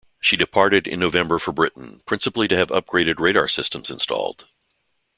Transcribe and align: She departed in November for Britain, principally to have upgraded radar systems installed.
She 0.19 0.35
departed 0.35 0.87
in 0.87 0.99
November 0.99 1.37
for 1.37 1.51
Britain, 1.51 2.01
principally 2.07 2.47
to 2.47 2.57
have 2.57 2.69
upgraded 2.69 3.19
radar 3.19 3.47
systems 3.47 3.91
installed. 3.91 4.47